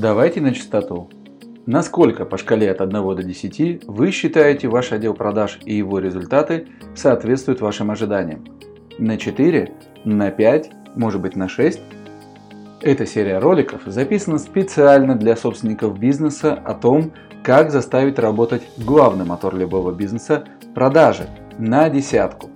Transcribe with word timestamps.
Давайте 0.00 0.40
на 0.40 0.54
чистоту. 0.54 1.10
Насколько 1.66 2.24
по 2.24 2.38
шкале 2.38 2.70
от 2.70 2.80
1 2.80 3.16
до 3.16 3.20
10 3.24 3.82
вы 3.88 4.12
считаете 4.12 4.68
ваш 4.68 4.92
отдел 4.92 5.12
продаж 5.12 5.58
и 5.64 5.74
его 5.74 5.98
результаты 5.98 6.68
соответствуют 6.94 7.60
вашим 7.60 7.90
ожиданиям? 7.90 8.44
На 8.98 9.18
4? 9.18 9.72
На 10.04 10.30
5? 10.30 10.70
Может 10.94 11.20
быть 11.20 11.34
на 11.34 11.48
6? 11.48 11.80
Эта 12.80 13.06
серия 13.06 13.40
роликов 13.40 13.80
записана 13.86 14.38
специально 14.38 15.16
для 15.16 15.34
собственников 15.34 15.98
бизнеса 15.98 16.54
о 16.54 16.74
том, 16.74 17.10
как 17.42 17.72
заставить 17.72 18.20
работать 18.20 18.62
главный 18.76 19.24
мотор 19.24 19.56
любого 19.56 19.90
бизнеса– 19.90 20.44
продажи 20.76 21.28
на 21.58 21.90
десятку. 21.90 22.50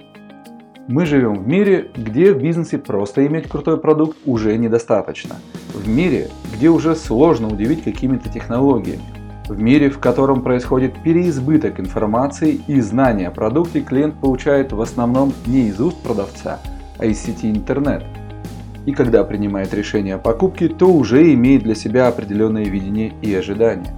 Мы 0.89 1.07
живем 1.07 1.35
в 1.35 1.47
мире, 1.47 1.91
где 1.97 2.33
в 2.33 2.43
бизнесе 2.43 2.77
просто 2.77 3.25
иметь 3.29 3.49
крутой 3.49 3.79
продукт 3.79 4.19
уже 4.27 4.57
недостаточно. 4.57 5.37
В 5.73 5.89
мире, 5.89 6.29
где 6.53 6.71
уже 6.71 6.97
сложно 6.97 7.47
удивить 7.47 7.85
какими-то 7.85 8.29
технологиями. 8.29 9.03
В 9.49 9.61
мире, 9.61 9.91
в 9.91 10.01
котором 10.01 10.43
происходит 10.43 11.01
переизбыток 11.05 11.79
информации 11.79 12.61
и 12.67 12.81
знания 12.81 13.29
о 13.29 13.31
продукте, 13.31 13.81
клиент 13.81 14.17
получает 14.17 14.73
в 14.73 14.81
основном 14.81 15.33
не 15.47 15.69
из 15.69 15.81
уст 15.81 15.97
продавца, 16.03 16.59
а 16.99 17.07
из 17.07 17.21
сети 17.21 17.49
интернет. 17.49 18.03
И 18.85 18.91
когда 18.91 19.23
принимает 19.23 19.73
решение 19.75 20.17
о 20.17 20.19
покупке, 20.19 20.67
то 20.69 20.87
уже 20.93 21.33
имеет 21.33 21.63
для 21.63 21.77
себя 21.77 22.09
определенное 22.09 22.65
видение 22.65 23.13
и 23.23 23.33
ожидания. 23.33 23.95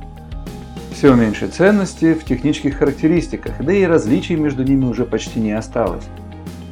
Все 0.92 1.14
меньше 1.14 1.48
ценности 1.48 2.12
в 2.12 2.24
технических 2.24 2.76
характеристиках, 2.76 3.54
да 3.60 3.72
и 3.72 3.84
различий 3.84 4.36
между 4.36 4.64
ними 4.64 4.84
уже 4.84 5.06
почти 5.06 5.40
не 5.40 5.52
осталось 5.52 6.04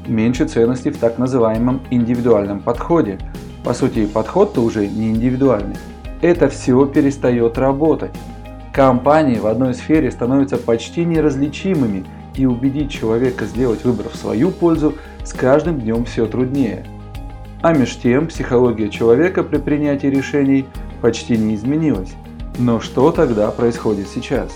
меньше 0.06 0.46
ценности 0.46 0.90
в 0.90 0.98
так 0.98 1.18
называемом 1.18 1.80
индивидуальном 1.90 2.60
подходе. 2.60 3.18
По 3.64 3.74
сути, 3.74 4.06
подход-то 4.06 4.62
уже 4.62 4.86
не 4.86 5.10
индивидуальный. 5.10 5.76
Это 6.20 6.48
все 6.48 6.84
перестает 6.86 7.58
работать. 7.58 8.12
Компании 8.72 9.38
в 9.38 9.46
одной 9.46 9.74
сфере 9.74 10.10
становятся 10.10 10.56
почти 10.56 11.04
неразличимыми, 11.04 12.06
и 12.36 12.46
убедить 12.46 12.90
человека 12.90 13.44
сделать 13.44 13.84
выбор 13.84 14.08
в 14.08 14.16
свою 14.16 14.50
пользу 14.50 14.94
с 15.24 15.32
каждым 15.32 15.80
днем 15.80 16.04
все 16.04 16.26
труднее. 16.26 16.84
А 17.60 17.72
меж 17.72 17.96
тем 17.96 18.26
психология 18.26 18.88
человека 18.88 19.44
при 19.44 19.58
принятии 19.58 20.06
решений 20.06 20.66
почти 21.00 21.36
не 21.36 21.54
изменилась. 21.54 22.14
Но 22.58 22.80
что 22.80 23.12
тогда 23.12 23.50
происходит 23.50 24.08
сейчас? 24.08 24.50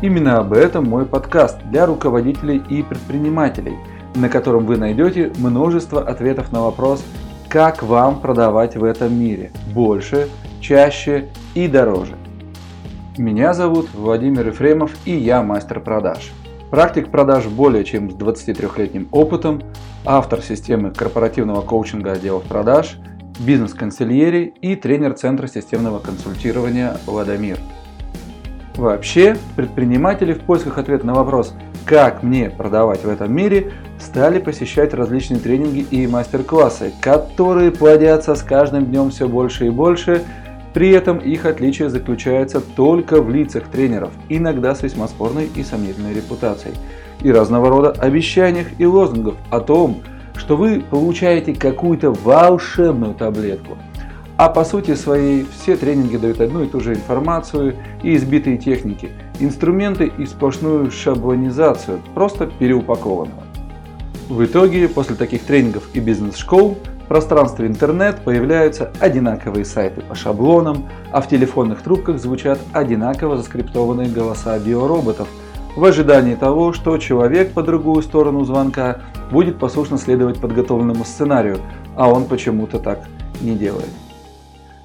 Именно 0.00 0.38
об 0.38 0.52
этом 0.52 0.88
мой 0.88 1.06
подкаст 1.06 1.58
для 1.70 1.86
руководителей 1.86 2.60
и 2.68 2.82
предпринимателей– 2.82 3.76
на 4.14 4.28
котором 4.28 4.66
вы 4.66 4.76
найдете 4.76 5.32
множество 5.38 6.02
ответов 6.02 6.52
на 6.52 6.62
вопрос, 6.62 7.04
как 7.48 7.82
вам 7.82 8.20
продавать 8.20 8.76
в 8.76 8.84
этом 8.84 9.18
мире 9.18 9.50
больше, 9.74 10.28
чаще 10.60 11.28
и 11.54 11.68
дороже. 11.68 12.16
Меня 13.18 13.52
зовут 13.52 13.90
Владимир 13.92 14.48
Ефремов 14.48 14.92
и 15.04 15.12
я 15.12 15.42
мастер 15.42 15.80
продаж. 15.80 16.32
Практик 16.70 17.10
продаж 17.10 17.46
более 17.46 17.84
чем 17.84 18.10
с 18.10 18.14
23-летним 18.14 19.08
опытом, 19.10 19.60
автор 20.06 20.40
системы 20.40 20.90
корпоративного 20.90 21.60
коучинга 21.60 22.12
отделов 22.12 22.44
продаж, 22.44 22.98
бизнес-консильери 23.40 24.54
и 24.62 24.76
тренер 24.76 25.12
Центра 25.12 25.46
системного 25.46 25.98
консультирования 25.98 26.96
«Ладомир». 27.06 27.58
Вообще, 28.76 29.36
предприниматели 29.54 30.32
в 30.32 30.40
поисках 30.40 30.78
ответа 30.78 31.06
на 31.06 31.12
вопрос 31.12 31.54
«Как 31.84 32.22
мне 32.22 32.50
продавать 32.50 33.04
в 33.04 33.08
этом 33.08 33.34
мире?» 33.34 33.72
стали 33.98 34.38
посещать 34.40 34.94
различные 34.94 35.40
тренинги 35.40 35.86
и 35.90 36.06
мастер-классы, 36.06 36.92
которые 37.00 37.70
плодятся 37.70 38.34
с 38.34 38.42
каждым 38.42 38.86
днем 38.86 39.10
все 39.10 39.28
больше 39.28 39.66
и 39.66 39.70
больше, 39.70 40.22
при 40.74 40.90
этом 40.90 41.18
их 41.18 41.44
отличие 41.44 41.88
заключается 41.88 42.60
только 42.60 43.22
в 43.22 43.30
лицах 43.30 43.64
тренеров, 43.68 44.10
иногда 44.28 44.74
с 44.74 44.82
весьма 44.82 45.06
спорной 45.06 45.48
и 45.54 45.62
сомнительной 45.62 46.14
репутацией, 46.14 46.74
и 47.20 47.30
разного 47.30 47.68
рода 47.68 47.90
обещаниях 47.90 48.66
и 48.78 48.86
лозунгов 48.86 49.36
о 49.50 49.60
том, 49.60 50.02
что 50.34 50.56
вы 50.56 50.80
получаете 50.80 51.54
какую-то 51.54 52.10
волшебную 52.10 53.14
таблетку– 53.14 53.76
а 54.42 54.48
по 54.48 54.64
сути 54.64 54.96
своей 54.96 55.46
все 55.56 55.76
тренинги 55.76 56.16
дают 56.16 56.40
одну 56.40 56.64
и 56.64 56.66
ту 56.66 56.80
же 56.80 56.94
информацию 56.94 57.76
и 58.02 58.16
избитые 58.16 58.58
техники, 58.58 59.10
инструменты 59.38 60.10
и 60.18 60.26
сплошную 60.26 60.90
шаблонизацию, 60.90 62.00
просто 62.12 62.46
переупакованного. 62.48 63.44
В 64.28 64.44
итоге, 64.44 64.88
после 64.88 65.14
таких 65.14 65.44
тренингов 65.44 65.88
и 65.94 66.00
бизнес-школ, 66.00 66.76
в 67.04 67.06
пространстве 67.06 67.68
интернет 67.68 68.24
появляются 68.24 68.90
одинаковые 68.98 69.64
сайты 69.64 70.00
по 70.00 70.16
шаблонам, 70.16 70.88
а 71.12 71.20
в 71.20 71.28
телефонных 71.28 71.80
трубках 71.82 72.18
звучат 72.18 72.58
одинаково 72.72 73.36
заскриптованные 73.36 74.08
голоса 74.08 74.58
биороботов 74.58 75.28
в 75.76 75.84
ожидании 75.84 76.34
того, 76.34 76.72
что 76.72 76.98
человек 76.98 77.52
по 77.52 77.62
другую 77.62 78.02
сторону 78.02 78.44
звонка 78.44 79.02
будет 79.30 79.60
послушно 79.60 79.98
следовать 79.98 80.40
подготовленному 80.40 81.04
сценарию, 81.04 81.58
а 81.94 82.10
он 82.10 82.24
почему-то 82.24 82.80
так 82.80 83.04
не 83.40 83.54
делает. 83.54 83.86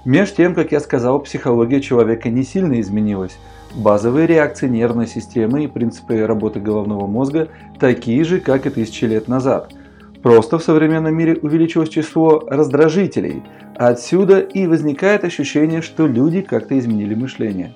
Меж 0.07 0.31
тем, 0.31 0.55
как 0.55 0.71
я 0.71 0.79
сказал, 0.79 1.19
психология 1.19 1.81
человека 1.81 2.29
не 2.29 2.43
сильно 2.43 2.79
изменилась. 2.79 3.37
Базовые 3.75 4.25
реакции 4.25 4.69
нервной 4.69 5.05
системы 5.05 5.65
и 5.65 5.67
принципы 5.67 6.25
работы 6.25 6.61
головного 6.61 7.07
мозга 7.07 7.49
такие 7.77 8.23
же, 8.23 8.39
как 8.39 8.65
и 8.65 8.69
тысячи 8.69 9.03
лет 9.03 9.27
назад. 9.27 9.73
Просто 10.23 10.59
в 10.59 10.63
современном 10.63 11.13
мире 11.13 11.35
увеличилось 11.41 11.89
число 11.89 12.39
раздражителей. 12.47 13.43
Отсюда 13.75 14.39
и 14.39 14.65
возникает 14.65 15.25
ощущение, 15.25 15.81
что 15.81 16.07
люди 16.07 16.39
как-то 16.39 16.79
изменили 16.79 17.13
мышление. 17.13 17.73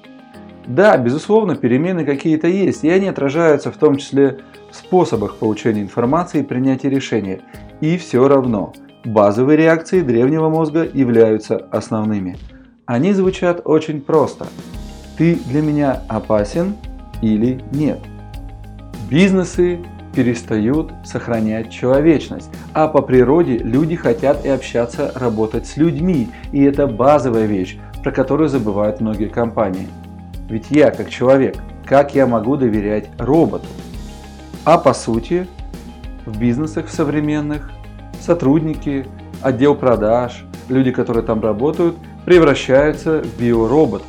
Да, 0.65 0.95
безусловно, 0.95 1.57
перемены 1.57 2.05
какие-то 2.05 2.47
есть, 2.47 2.85
и 2.85 2.89
они 2.89 3.09
отражаются 3.09 3.73
в 3.73 3.77
том 3.77 3.97
числе 3.97 4.37
в 4.71 4.77
способах 4.77 5.35
получения 5.35 5.81
информации 5.81 6.39
и 6.39 6.43
принятия 6.43 6.89
решения. 6.89 7.41
И 7.81 7.97
все 7.97 8.25
равно– 8.25 8.71
Базовые 9.03 9.57
реакции 9.57 10.01
древнего 10.01 10.49
мозга 10.49 10.83
являются 10.83 11.57
основными. 11.71 12.37
Они 12.85 13.13
звучат 13.13 13.61
очень 13.65 13.99
просто. 13.99 14.45
Ты 15.17 15.39
для 15.47 15.63
меня 15.63 16.03
опасен 16.07 16.75
или 17.23 17.63
нет? 17.71 17.99
Бизнесы 19.09 19.79
перестают 20.13 20.91
сохранять 21.03 21.71
человечность, 21.71 22.51
а 22.73 22.87
по 22.87 23.01
природе 23.01 23.57
люди 23.57 23.95
хотят 23.95 24.45
и 24.45 24.49
общаться, 24.49 25.11
работать 25.15 25.65
с 25.65 25.77
людьми, 25.77 26.29
и 26.51 26.61
это 26.61 26.85
базовая 26.85 27.47
вещь, 27.47 27.79
про 28.03 28.11
которую 28.11 28.49
забывают 28.49 29.01
многие 29.01 29.29
компании. 29.29 29.87
Ведь 30.47 30.69
я 30.69 30.91
как 30.91 31.09
человек, 31.09 31.55
как 31.85 32.13
я 32.13 32.27
могу 32.27 32.55
доверять 32.55 33.09
роботу? 33.17 33.65
А 34.63 34.77
по 34.77 34.93
сути, 34.93 35.47
в 36.25 36.37
бизнесах 36.37 36.87
современных 36.87 37.71
сотрудники, 38.21 39.07
отдел 39.41 39.75
продаж, 39.75 40.45
люди, 40.69 40.91
которые 40.91 41.23
там 41.23 41.41
работают, 41.41 41.97
превращаются 42.25 43.21
в 43.23 43.39
биороботов, 43.39 44.07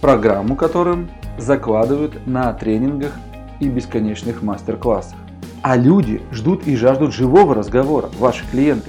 программу 0.00 0.56
которым 0.56 1.10
закладывают 1.38 2.26
на 2.26 2.52
тренингах 2.52 3.12
и 3.58 3.68
бесконечных 3.68 4.42
мастер-классах. 4.42 5.18
А 5.62 5.76
люди 5.76 6.22
ждут 6.32 6.66
и 6.66 6.76
жаждут 6.76 7.12
живого 7.12 7.54
разговора, 7.54 8.08
ваши 8.18 8.48
клиенты, 8.50 8.88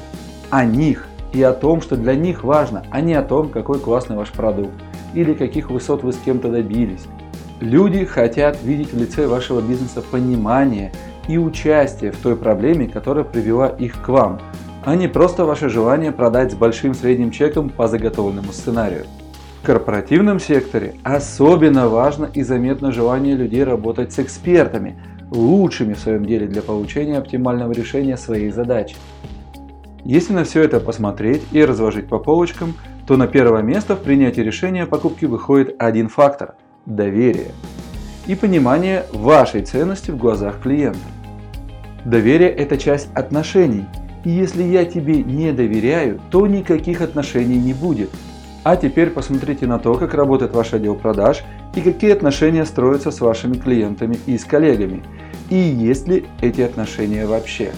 о 0.49 0.63
них 0.63 1.07
и 1.33 1.41
о 1.41 1.53
том, 1.53 1.81
что 1.81 1.97
для 1.97 2.15
них 2.15 2.43
важно, 2.43 2.83
а 2.91 3.01
не 3.01 3.13
о 3.13 3.23
том, 3.23 3.49
какой 3.49 3.79
классный 3.79 4.15
ваш 4.15 4.31
продукт 4.31 4.73
или 5.13 5.33
каких 5.33 5.69
высот 5.69 6.03
вы 6.03 6.13
с 6.13 6.17
кем-то 6.17 6.49
добились. 6.49 7.05
Люди 7.59 8.05
хотят 8.05 8.63
видеть 8.63 8.93
в 8.93 8.97
лице 8.97 9.27
вашего 9.27 9.61
бизнеса 9.61 10.01
понимание 10.01 10.91
и 11.27 11.37
участие 11.37 12.11
в 12.11 12.17
той 12.17 12.35
проблеме, 12.35 12.87
которая 12.87 13.23
привела 13.23 13.67
их 13.67 14.01
к 14.01 14.09
вам, 14.09 14.39
а 14.83 14.95
не 14.95 15.07
просто 15.07 15.45
ваше 15.45 15.69
желание 15.69 16.11
продать 16.11 16.51
с 16.51 16.55
большим 16.55 16.93
средним 16.93 17.31
чеком 17.31 17.69
по 17.69 17.87
заготовленному 17.87 18.51
сценарию. 18.51 19.05
В 19.61 19.65
корпоративном 19.65 20.39
секторе 20.39 20.95
особенно 21.03 21.87
важно 21.87 22.29
и 22.33 22.41
заметно 22.41 22.91
желание 22.91 23.35
людей 23.35 23.63
работать 23.63 24.11
с 24.11 24.19
экспертами, 24.19 24.99
лучшими 25.29 25.93
в 25.93 25.99
своем 25.99 26.25
деле 26.25 26.47
для 26.47 26.63
получения 26.63 27.17
оптимального 27.17 27.71
решения 27.71 28.17
своей 28.17 28.49
задачи. 28.49 28.95
Если 30.03 30.33
на 30.33 30.45
все 30.45 30.63
это 30.63 30.79
посмотреть 30.79 31.43
и 31.51 31.63
разложить 31.63 32.07
по 32.07 32.17
полочкам, 32.17 32.73
то 33.05 33.17
на 33.17 33.27
первое 33.27 33.61
место 33.61 33.95
в 33.95 34.01
принятии 34.01 34.41
решения 34.41 34.83
о 34.83 34.87
покупке 34.87 35.27
выходит 35.27 35.75
один 35.77 36.09
фактор– 36.09 36.55
доверие 36.87 37.51
и 38.25 38.33
понимание 38.33 39.05
вашей 39.13 39.61
ценности 39.61 40.09
в 40.09 40.17
глазах 40.17 40.61
клиента. 40.61 40.99
Доверие– 42.03 42.49
это 42.49 42.77
часть 42.79 43.09
отношений– 43.13 43.85
и 44.23 44.29
если 44.29 44.63
я 44.63 44.85
тебе 44.85 45.23
не 45.23 45.51
доверяю, 45.51 46.19
то 46.29 46.45
никаких 46.47 47.01
отношений 47.01 47.57
не 47.57 47.73
будет. 47.73 48.09
А 48.63 48.75
теперь 48.75 49.09
посмотрите 49.09 49.65
на 49.65 49.79
то, 49.79 49.95
как 49.95 50.13
работает 50.13 50.53
ваш 50.53 50.73
отдел 50.73 50.95
продаж 50.95 51.43
и 51.75 51.81
какие 51.81 52.11
отношения 52.11 52.65
строятся 52.65 53.09
с 53.09 53.19
вашими 53.19 53.55
клиентами 53.55 54.19
и 54.27 54.37
с 54.37 54.45
коллегами. 54.45 55.03
И 55.49 55.55
есть 55.55 56.07
ли 56.07 56.25
эти 56.41 56.61
отношения 56.61 57.25
вообще. 57.25 57.71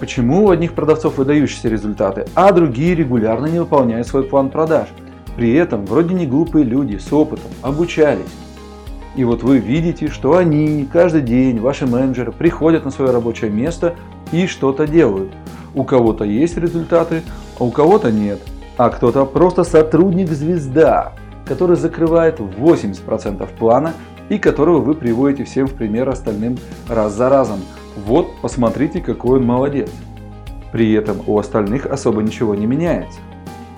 Почему 0.00 0.46
у 0.46 0.50
одних 0.50 0.74
продавцов 0.74 1.18
выдающиеся 1.18 1.68
результаты, 1.68 2.26
а 2.34 2.52
другие 2.52 2.96
регулярно 2.96 3.46
не 3.46 3.60
выполняют 3.60 4.08
свой 4.08 4.24
план 4.24 4.50
продаж? 4.50 4.88
При 5.36 5.54
этом 5.54 5.86
вроде 5.86 6.14
не 6.14 6.26
глупые 6.26 6.64
люди 6.64 6.96
с 6.96 7.12
опытом, 7.12 7.50
обучались. 7.62 8.26
И 9.14 9.22
вот 9.22 9.44
вы 9.44 9.58
видите, 9.58 10.08
что 10.08 10.36
они 10.36 10.88
каждый 10.92 11.22
день, 11.22 11.60
ваши 11.60 11.86
менеджеры, 11.86 12.32
приходят 12.32 12.84
на 12.84 12.90
свое 12.90 13.12
рабочее 13.12 13.50
место 13.50 13.94
и 14.34 14.48
что-то 14.48 14.86
делают. 14.86 15.32
У 15.74 15.84
кого-то 15.84 16.24
есть 16.24 16.56
результаты, 16.56 17.22
а 17.58 17.64
у 17.64 17.70
кого-то 17.70 18.10
нет. 18.10 18.40
А 18.76 18.90
кто-то 18.90 19.24
просто 19.26 19.62
сотрудник-звезда, 19.62 21.12
который 21.46 21.76
закрывает 21.76 22.40
80% 22.40 23.48
плана 23.56 23.94
и 24.28 24.38
которого 24.38 24.80
вы 24.80 24.94
приводите 24.94 25.44
всем 25.44 25.68
в 25.68 25.74
пример 25.74 26.08
остальным 26.08 26.58
раз 26.88 27.12
за 27.12 27.28
разом. 27.28 27.60
Вот, 27.96 28.40
посмотрите, 28.42 29.00
какой 29.00 29.38
он 29.38 29.46
молодец. 29.46 29.90
При 30.72 30.92
этом 30.92 31.22
у 31.28 31.38
остальных 31.38 31.86
особо 31.86 32.20
ничего 32.20 32.56
не 32.56 32.66
меняется. 32.66 33.20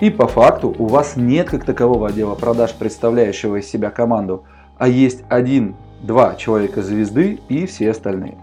И 0.01 0.09
по 0.09 0.27
факту 0.27 0.75
у 0.79 0.87
вас 0.87 1.17
нет 1.17 1.51
как 1.51 1.65
такового 1.65 2.09
отдела 2.09 2.35
продаж, 2.35 2.73
представляющего 2.75 3.57
из 3.57 3.69
себя 3.69 3.91
команду, 3.91 4.45
а 4.79 4.89
есть 4.89 5.23
один-два 5.29 6.35
человека 6.37 6.83
звезды 6.83 7.41
и 7.49 7.67
все 7.67 7.91
остальные. 7.91 8.37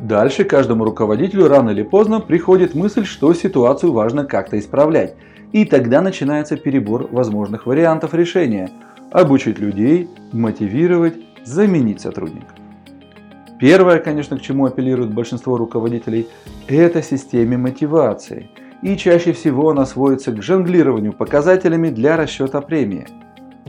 Дальше 0.00 0.44
каждому 0.44 0.84
руководителю 0.84 1.48
рано 1.48 1.70
или 1.70 1.82
поздно 1.82 2.20
приходит 2.20 2.74
мысль, 2.74 3.04
что 3.04 3.34
ситуацию 3.34 3.92
важно 3.92 4.24
как-то 4.24 4.58
исправлять. 4.58 5.14
И 5.52 5.66
тогда 5.66 6.00
начинается 6.00 6.56
перебор 6.56 7.08
возможных 7.10 7.66
вариантов 7.66 8.14
решения. 8.14 8.70
Обучить 9.10 9.58
людей, 9.58 10.08
мотивировать, 10.32 11.16
заменить 11.44 12.00
сотрудника. 12.00 12.54
Первое, 13.58 13.98
конечно, 13.98 14.38
к 14.38 14.40
чему 14.40 14.64
апеллирует 14.64 15.12
большинство 15.12 15.58
руководителей, 15.58 16.28
это 16.66 17.02
системе 17.02 17.58
мотивации. 17.58 18.48
И 18.80 18.96
чаще 18.96 19.34
всего 19.34 19.68
она 19.68 19.84
сводится 19.84 20.32
к 20.32 20.40
жонглированию 20.40 21.12
показателями 21.12 21.90
для 21.90 22.16
расчета 22.16 22.62
премии. 22.62 23.06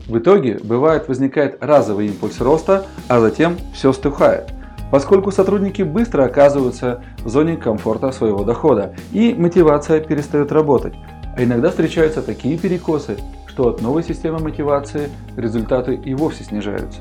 В 0.06 0.16
итоге, 0.16 0.58
бывает, 0.64 1.08
возникает 1.08 1.62
разовый 1.62 2.06
импульс 2.06 2.40
роста, 2.40 2.86
а 3.08 3.20
затем 3.20 3.56
все 3.74 3.92
стухает– 3.92 4.50
поскольку 4.92 5.32
сотрудники 5.32 5.80
быстро 5.80 6.24
оказываются 6.24 7.02
в 7.24 7.28
зоне 7.30 7.56
комфорта 7.56 8.12
своего 8.12 8.44
дохода 8.44 8.94
и 9.10 9.32
мотивация 9.32 10.00
перестает 10.00 10.52
работать. 10.52 10.92
А 11.34 11.42
иногда 11.42 11.70
встречаются 11.70 12.20
такие 12.20 12.58
перекосы, 12.58 13.16
что 13.46 13.70
от 13.70 13.80
новой 13.80 14.04
системы 14.04 14.38
мотивации 14.38 15.08
результаты 15.34 15.94
и 15.94 16.12
вовсе 16.12 16.44
снижаются. 16.44 17.00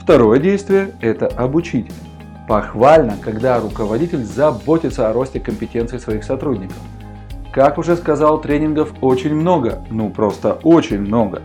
Второе 0.00 0.40
действие– 0.40 0.92
это 1.02 1.26
обучить. 1.26 1.92
Похвально, 2.48 3.18
когда 3.20 3.60
руководитель 3.60 4.24
заботится 4.24 5.10
о 5.10 5.12
росте 5.12 5.40
компетенций 5.40 6.00
своих 6.00 6.24
сотрудников. 6.24 6.78
Как 7.52 7.76
уже 7.76 7.96
сказал, 7.96 8.40
тренингов 8.40 8.94
очень 9.02 9.34
много, 9.34 9.84
ну 9.90 10.08
просто 10.08 10.58
очень 10.62 11.00
много. 11.00 11.42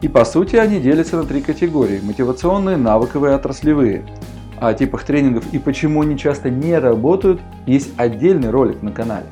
И 0.00 0.08
по 0.08 0.24
сути 0.24 0.56
они 0.56 0.80
делятся 0.80 1.18
на 1.18 1.24
три 1.24 1.42
категории– 1.42 2.00
мотивационные, 2.02 2.78
навыковые 2.78 3.34
отраслевые– 3.34 4.02
о 4.60 4.72
типах 4.74 5.04
тренингов 5.04 5.44
и 5.52 5.58
почему 5.58 6.02
они 6.02 6.18
часто 6.18 6.50
не 6.50 6.78
работают, 6.78 7.40
есть 7.66 7.90
отдельный 7.96 8.50
ролик 8.50 8.82
на 8.82 8.92
канале. 8.92 9.26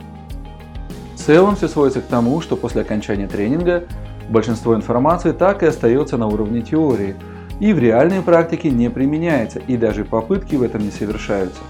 В 1.15 1.19
целом 1.19 1.56
все 1.56 1.69
сводится 1.69 2.00
к 2.00 2.06
тому, 2.06 2.41
что 2.41 2.56
после 2.56 2.82
окончания 2.82 3.26
тренинга 3.26 3.85
большинство 4.29 4.75
информации 4.75 5.32
так 5.32 5.62
и 5.62 5.67
остается 5.67 6.17
на 6.17 6.26
уровне 6.26 6.62
теории 6.62 7.15
и 7.61 7.73
в 7.73 7.79
реальной 7.79 8.21
практике 8.21 8.71
не 8.71 8.91
применяется 8.91 9.59
и 9.61 9.76
даже 9.76 10.05
попытки 10.05 10.56
в 10.56 10.62
этом 10.62 10.82
не 10.82 10.91
совершаются. 10.91 11.61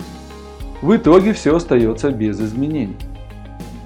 В 0.83 0.97
итоге 0.97 1.33
все 1.33 1.57
остается 1.57 2.11
без 2.11 2.41
изменений. 2.41 2.97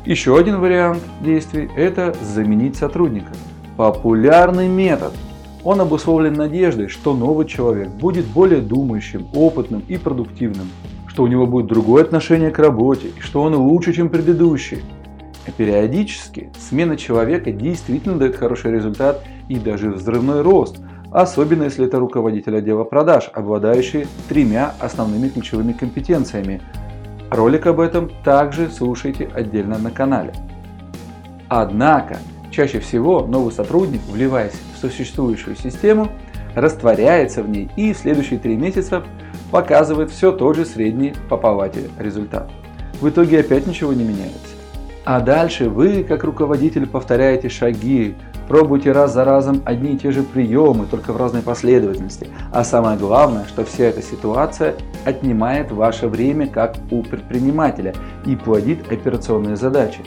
Еще 0.05 0.39
один 0.39 0.59
вариант 0.59 1.03
действий– 1.21 1.69
это 1.77 2.15
заменить 2.23 2.77
сотрудника. 2.77 3.33
Популярный 3.77 4.69
метод– 4.69 5.13
он 5.69 5.83
обусловлен 5.83 6.33
надеждой, 6.33 6.89
что 6.89 7.15
новый 7.15 7.47
человек 7.47 7.91
будет 7.91 8.25
более 8.25 8.63
думающим, 8.63 9.27
опытным 9.35 9.83
и 9.87 9.99
продуктивным, 9.99 10.71
что 11.07 11.25
у 11.25 11.27
него 11.27 11.47
будет 11.47 11.67
другое 11.67 12.05
отношение 12.05 12.51
к 12.51 12.59
работе 12.59 13.09
и 13.09 13.21
что 13.21 13.43
он 13.43 13.55
лучше, 13.55 13.93
чем 13.93 14.09
предыдущий. 14.09 14.83
А 15.47 15.51
периодически 15.51 16.49
смена 16.59 16.97
человека 16.97 17.53
действительно 17.53 18.17
дает 18.17 18.37
хороший 18.37 18.73
результат 18.73 19.23
и 19.51 19.57
даже 19.57 19.91
взрывной 19.91 20.41
рост, 20.41 20.79
особенно 21.11 21.65
если 21.65 21.85
это 21.85 21.99
руководитель 21.99 22.57
отдела 22.57 22.85
продаж, 22.85 23.29
обладающий 23.35 24.07
тремя 24.31 24.73
основными 24.81 25.29
ключевыми 25.29 25.75
компетенциями. 25.75 26.63
Ролик 27.31 27.67
об 27.67 27.81
этом 27.81 28.11
также 28.25 28.71
слушайте 28.71 29.29
отдельно 29.35 29.77
на 29.77 29.91
канале. 29.91 30.33
Однако, 31.51 32.21
чаще 32.51 32.81
всего 32.81 33.27
новый 33.27 33.53
сотрудник, 33.53 34.01
вливаясь 34.11 34.55
существующую 34.81 35.57
систему, 35.57 36.09
растворяется 36.55 37.43
в 37.43 37.49
ней 37.49 37.71
и 37.77 37.93
в 37.93 37.99
следующие 37.99 38.39
три 38.39 38.57
месяца 38.57 39.05
показывает 39.51 40.11
все 40.11 40.33
тот 40.33 40.57
же 40.57 40.65
средний 40.65 41.15
попователь 41.29 41.91
результат. 41.99 42.51
В 43.01 43.09
итоге 43.09 43.41
опять 43.41 43.67
ничего 43.67 43.93
не 43.93 44.05
меняется. 44.05 44.59
А 45.05 45.21
дальше 45.21 45.71
вы, 45.71 46.05
как 46.05 46.25
руководитель, 46.25 46.87
повторяете 46.87 47.49
шаги, 47.49 48.15
пробуйте 48.47 48.93
раз 48.93 49.15
за 49.15 49.25
разом 49.25 49.63
одни 49.65 49.95
и 49.95 49.99
те 49.99 50.11
же 50.11 50.23
приемы, 50.23 50.85
только 50.85 51.15
в 51.15 51.17
разной 51.17 51.41
последовательности. 51.41 52.29
А 52.53 52.63
самое 52.63 52.99
главное, 52.99 53.47
что 53.47 53.65
вся 53.65 53.85
эта 53.85 54.03
ситуация 54.03 54.75
отнимает 55.07 55.73
ваше 55.73 56.09
время 56.09 56.47
как 56.47 56.77
у 56.91 57.03
предпринимателя 57.03 57.95
и 58.27 58.37
плодит 58.37 58.93
операционные 58.93 59.57
задачи. 59.57 60.01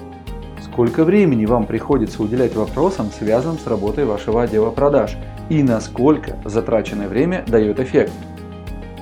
Сколько 0.72 1.04
времени 1.04 1.46
вам 1.46 1.66
приходится 1.66 2.24
уделять 2.24 2.56
вопросам, 2.56 3.12
связанным 3.12 3.60
с 3.60 3.68
работой 3.68 4.06
вашего 4.06 4.44
отдела 4.44 4.70
продаж, 4.70 5.18
и 5.50 5.64
насколько 5.64 6.38
затраченное 6.46 7.10
время 7.10 7.44
дает 7.46 7.82
эффект. 7.82 8.14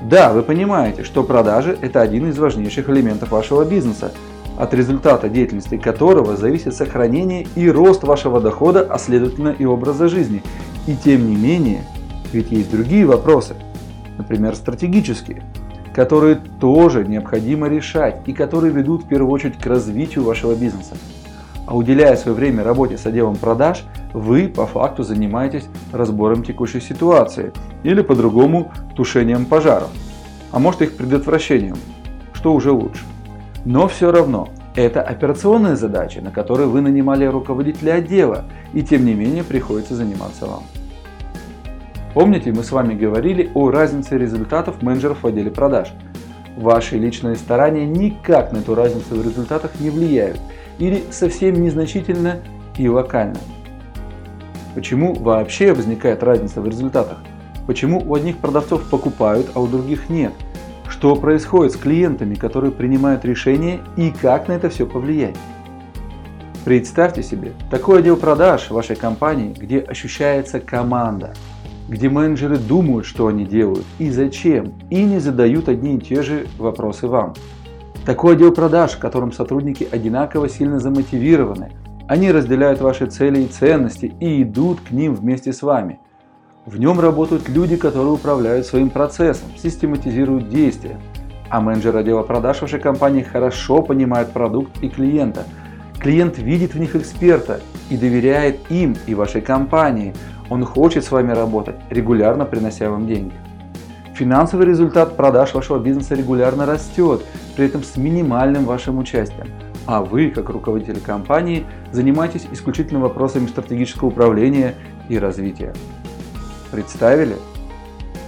Да, 0.01 0.33
вы 0.33 0.41
понимаете, 0.41 1.03
что 1.03 1.23
продажи– 1.23 1.77
это 1.81 2.01
один 2.01 2.27
из 2.29 2.39
важнейших 2.39 2.89
элементов 2.89 3.29
вашего 3.29 3.65
бизнеса, 3.65 4.11
от 4.57 4.73
результата 4.73 5.29
деятельности 5.29 5.77
которого 5.77 6.35
зависит 6.35 6.73
сохранение 6.73 7.45
и 7.55 7.69
рост 7.69 8.03
вашего 8.03 8.41
дохода, 8.41 8.81
а 8.89 8.97
следовательно 8.97 9.49
и 9.49 9.63
образа 9.63 10.09
жизни. 10.09 10.41
И 10.87 10.95
тем 10.95 11.29
не 11.29 11.35
менее, 11.35 11.83
ведь 12.33 12.51
есть 12.51 12.71
другие 12.71 13.05
вопросы, 13.05 13.53
например, 14.17 14.55
стратегические, 14.55 15.43
которые 15.93 16.39
тоже 16.59 17.05
необходимо 17.05 17.67
решать 17.67 18.21
и 18.25 18.33
которые 18.33 18.73
ведут 18.73 19.03
в 19.03 19.07
первую 19.07 19.31
очередь 19.31 19.59
к 19.59 19.65
развитию 19.67 20.23
вашего 20.23 20.55
бизнеса. 20.55 20.95
А 21.69 21.75
уделяя 21.75 22.15
свое 22.15 22.35
время 22.35 22.63
работе 22.63 22.97
с 22.97 23.05
отделом 23.05 23.35
продаж, 23.35 23.83
вы 24.11 24.47
по 24.47 24.65
факту 24.65 25.03
занимаетесь 25.03 25.67
разбором 25.93 26.43
текущей 26.43 26.81
ситуации 26.81 27.51
или 27.83 28.01
по-другому 28.01 28.71
тушением 28.95 29.45
пожаров, 29.45 29.89
а 30.51 30.57
может 30.57 30.81
их 30.81 30.97
предотвращением, 30.97 31.77
что 32.33 32.55
уже 32.55 32.71
лучше. 32.71 33.03
Но 33.65 33.87
все 33.87 34.11
равно 34.11 34.49
это 34.73 35.03
операционные 35.03 35.75
задачи, 35.75 36.17
на 36.17 36.31
которые 36.31 36.67
вы 36.67 36.81
нанимали 36.81 37.25
руководителя 37.25 37.93
отдела, 37.93 38.45
и 38.73 38.81
тем 38.81 39.05
не 39.05 39.13
менее 39.13 39.43
приходится 39.43 39.93
заниматься 39.93 40.47
вам. 40.47 40.63
Помните, 42.15 42.51
мы 42.51 42.63
с 42.63 42.71
вами 42.71 42.95
говорили 42.95 43.51
о 43.53 43.69
разнице 43.69 44.17
результатов 44.17 44.81
менеджеров 44.81 45.21
в 45.21 45.27
отделе 45.27 45.51
продаж. 45.51 45.93
Ваши 46.57 46.97
личные 46.97 47.35
старания 47.35 47.85
никак 47.85 48.53
на 48.53 48.57
эту 48.57 48.73
разницу 48.73 49.13
в 49.13 49.23
результатах 49.23 49.79
не 49.79 49.91
влияют– 49.91 50.39
или 50.79 51.03
совсем 51.11 51.61
незначительно 51.61 52.37
и 52.77 52.87
локально. 52.87 53.39
Почему 54.73 55.13
вообще 55.13 55.73
возникает 55.73 56.23
разница 56.23 56.61
в 56.61 56.67
результатах? 56.67 57.19
Почему 57.67 57.99
у 57.99 58.15
одних 58.15 58.37
продавцов 58.37 58.89
покупают, 58.89 59.51
а 59.53 59.59
у 59.59 59.67
других 59.67 60.09
нет? 60.09 60.33
Что 60.87 61.15
происходит 61.15 61.73
с 61.73 61.77
клиентами, 61.77 62.35
которые 62.35 62.71
принимают 62.71 63.23
решения 63.25 63.79
и 63.95 64.11
как 64.11 64.47
на 64.47 64.53
это 64.53 64.69
все 64.69 64.85
повлиять? 64.85 65.35
Представьте 66.65 67.23
себе 67.23 67.53
такой 67.69 67.99
отдел 67.99 68.17
продаж 68.17 68.69
вашей 68.69 68.95
компании, 68.95 69.53
где 69.57 69.79
ощущается 69.79 70.59
команда, 70.59 71.33
где 71.87 72.09
менеджеры 72.09 72.57
думают, 72.57 73.05
что 73.05 73.27
они 73.27 73.45
делают 73.45 73.85
и 73.97 74.09
зачем, 74.09 74.73
и 74.89 75.03
не 75.03 75.19
задают 75.19 75.69
одни 75.69 75.95
и 75.95 75.99
те 75.99 76.21
же 76.21 76.47
вопросы 76.57 77.07
вам. 77.07 77.33
Такой 78.09 78.33
отдел 78.33 78.51
продаж, 78.51 78.93
в 78.93 78.97
котором 78.97 79.31
сотрудники 79.31 79.87
одинаково 79.91 80.49
сильно 80.49 80.79
замотивированы. 80.79 81.73
Они 82.07 82.31
разделяют 82.31 82.81
ваши 82.81 83.05
цели 83.05 83.41
и 83.41 83.47
ценности 83.47 84.11
и 84.19 84.41
идут 84.41 84.79
к 84.81 84.89
ним 84.89 85.13
вместе 85.13 85.53
с 85.53 85.61
вами. 85.61 85.99
В 86.65 86.79
нем 86.79 86.99
работают 86.99 87.47
люди, 87.47 87.75
которые 87.75 88.13
управляют 88.13 88.65
своим 88.65 88.89
процессом, 88.89 89.49
систематизируют 89.55 90.49
действия. 90.49 90.99
А 91.51 91.61
менеджер 91.61 91.95
отдела 91.95 92.23
продаж 92.23 92.63
вашей 92.63 92.79
компании 92.79 93.21
хорошо 93.21 93.83
понимает 93.83 94.31
продукт 94.31 94.81
и 94.81 94.89
клиента. 94.89 95.43
Клиент 95.99 96.39
видит 96.39 96.73
в 96.73 96.79
них 96.79 96.95
эксперта 96.95 97.59
и 97.91 97.95
доверяет 97.95 98.71
им 98.71 98.95
и 99.05 99.13
вашей 99.13 99.41
компании. 99.41 100.15
Он 100.49 100.65
хочет 100.65 101.05
с 101.05 101.11
вами 101.11 101.31
работать, 101.31 101.75
регулярно 101.91 102.45
принося 102.45 102.89
вам 102.89 103.05
деньги. 103.05 103.35
Финансовый 104.19 104.65
результат 104.65 105.15
продаж 105.15 105.53
вашего 105.53 105.79
бизнеса 105.79 106.13
регулярно 106.13 106.65
растет, 106.65 107.21
при 107.55 107.67
этом 107.67 107.85
с 107.85 107.95
минимальным 107.95 108.65
вашим 108.65 108.97
участием. 108.97 109.47
а 109.87 110.01
вы, 110.01 110.29
как 110.29 110.49
руководитель 110.49 110.99
компании, 110.99 111.65
занимаетесь 111.93 112.45
исключительно 112.51 112.99
вопросами 112.99 113.47
стратегического 113.47 114.09
управления 114.09 114.75
и 115.07 115.17
развития. 115.17 115.73
Представили? 116.69 117.37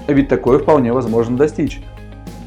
А 0.07 0.13
ведь 0.13 0.29
такое 0.29 0.59
вполне 0.59 0.93
возможно 0.93 1.35
достичь. 1.35 1.81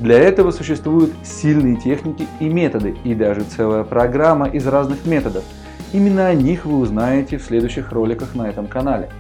Для 0.01 0.19
этого 0.19 0.51
существуют 0.51 1.13
сильные 1.23 1.77
техники 1.77 2.27
и 2.41 2.49
методы, 2.49 2.97
и 3.05 3.15
даже 3.15 3.43
целая 3.43 3.85
программа 3.85 4.49
из 4.49 4.67
разных 4.67 5.05
методов. 5.05 5.45
Именно 5.93 6.29
о 6.29 6.35
них 6.35 6.65
вы 6.65 6.79
узнаете 6.79 7.37
в 7.37 7.43
следующих 7.43 7.93
роликах 7.93 8.35
на 8.35 8.49
этом 8.49 8.67
канале. 8.69 9.11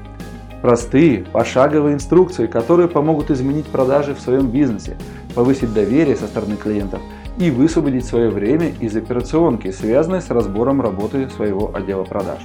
Простые, 0.65 1.27
пошаговые 1.31 1.93
инструкции, 1.93 2.47
которые 2.47 2.89
помогут 2.89 3.31
изменить 3.31 3.67
продажи 3.67 4.15
в 4.15 4.21
своем 4.21 4.47
бизнесе, 4.47 4.97
повысить 5.35 5.75
доверие 5.75 6.17
со 6.17 6.27
стороны 6.27 6.57
клиентов 6.57 7.03
и 7.37 7.51
высвободить 7.51 8.07
свое 8.07 8.31
время 8.31 8.73
из 8.81 8.97
операционки, 8.97 9.71
связанной 9.71 10.23
с 10.23 10.31
разбором 10.31 10.81
работы 10.81 11.29
своего 11.29 11.71
отдела 11.77 12.05
продаж. 12.05 12.39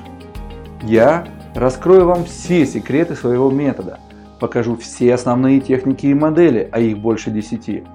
Я 0.84 1.30
раскрою 1.56 2.08
вам 2.08 2.26
все 2.26 2.66
секреты 2.66 3.16
своего 3.16 3.50
метода, 3.52 4.00
покажу 4.42 4.76
все 4.76 5.14
основные 5.14 5.62
техники 5.62 6.08
и 6.08 6.14
модели, 6.14 6.68
а 6.74 6.82
их 6.82 6.98
больше 6.98 7.32
10, 7.32 7.86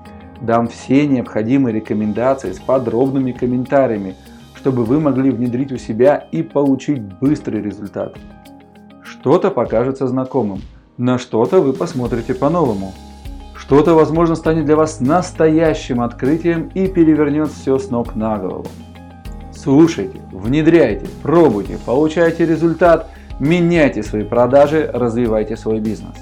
дам 0.40 0.68
все 0.68 1.06
необходимые 1.06 1.74
рекомендации 1.74 2.52
с 2.52 2.58
подробными 2.60 3.32
комментариями, 3.32 4.14
чтобы 4.54 4.84
вы 4.84 5.00
могли 5.00 5.30
внедрить 5.30 5.70
у 5.70 5.76
себя 5.76 6.26
и 6.32 6.42
получить 6.42 7.02
быстрый 7.02 7.60
результат. 7.60 8.16
Что-то 9.24 9.50
покажется 9.50 10.06
знакомым, 10.06 10.60
на 10.98 11.16
что-то 11.16 11.62
вы 11.62 11.72
посмотрите 11.72 12.34
по-новому. 12.34 12.92
Что-то, 13.56 13.94
возможно, 13.94 14.34
станет 14.34 14.66
для 14.66 14.76
вас 14.76 15.00
настоящим 15.00 16.02
открытием 16.02 16.70
и 16.74 16.88
перевернет 16.88 17.48
все 17.48 17.78
с 17.78 17.88
ног 17.88 18.16
на 18.16 18.36
голову. 18.36 18.66
Слушайте, 19.50 20.20
внедряйте, 20.30 21.06
пробуйте, 21.22 21.78
получайте 21.86 22.44
результат, 22.44 23.08
меняйте 23.38 24.02
свои 24.02 24.24
продажи, 24.24 24.90
развивайте 24.92 25.56
свой 25.56 25.80
бизнес. 25.80 26.16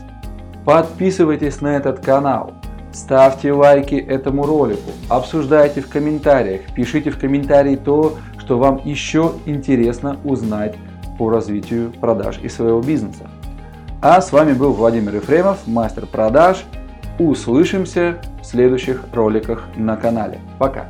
Подписывайтесь 0.64 1.60
на 1.60 1.74
этот 1.74 1.98
канал, 1.98 2.52
ставьте 2.92 3.52
лайки 3.52 3.96
этому 3.96 4.46
ролику, 4.46 4.92
обсуждайте 5.08 5.80
в 5.80 5.88
комментариях, 5.88 6.60
пишите 6.72 7.10
в 7.10 7.18
комментарии 7.18 7.74
то, 7.74 8.16
что 8.38 8.58
вам 8.58 8.80
еще 8.84 9.32
интересно 9.44 10.18
узнать 10.22 10.76
по 11.22 11.30
развитию 11.30 11.92
продаж 12.00 12.40
и 12.42 12.48
своего 12.48 12.80
бизнеса. 12.80 13.30
А 14.00 14.20
с 14.20 14.32
вами 14.32 14.54
был 14.54 14.72
Владимир 14.72 15.14
Ефремов, 15.14 15.68
мастер 15.68 16.04
продаж. 16.04 16.64
Услышимся 17.20 18.20
в 18.40 18.44
следующих 18.44 19.04
роликах 19.14 19.68
на 19.76 19.96
канале. 19.96 20.40
Пока! 20.58 20.86